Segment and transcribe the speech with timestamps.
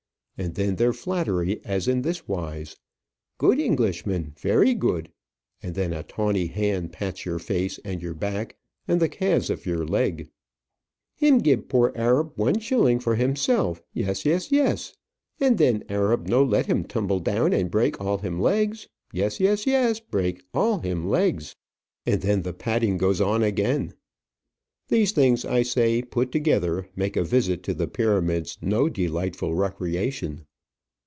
[0.37, 2.75] And then their flattery, as in this wise:
[3.37, 5.11] "Good English man very good!"
[5.61, 8.55] and then a tawny hand pats your face, and your back,
[8.87, 10.29] and the calves of your leg
[11.13, 14.95] "Him gib poor Arab one shilling for himself yes, yes, yes!
[15.39, 19.99] and then Arab no let him tumble down and break all him legs yes, yes;
[19.99, 21.55] break all him legs."
[22.03, 23.93] And then the patting goes on again.
[24.87, 30.45] These things, I say, put together, make a visit to the Pyramids no delightful recreation.